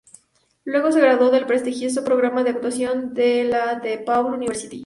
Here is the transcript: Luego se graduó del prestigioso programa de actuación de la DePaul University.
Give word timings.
Luego 0.63 0.91
se 0.91 0.99
graduó 0.99 1.29
del 1.29 1.45
prestigioso 1.45 2.03
programa 2.03 2.43
de 2.43 2.49
actuación 2.49 3.13
de 3.13 3.43
la 3.43 3.75
DePaul 3.75 4.33
University. 4.33 4.79